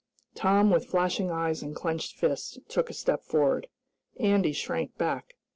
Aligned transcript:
Tom, 0.33 0.71
with 0.71 0.87
flashing 0.87 1.29
eyes, 1.29 1.61
and 1.61 1.75
clenched 1.75 2.15
fists, 2.17 2.57
took 2.67 2.89
a 2.89 2.93
step 2.93 3.23
forward. 3.23 3.67
Andy 4.19 4.51
shrank 4.51 4.97
back. 4.97 5.35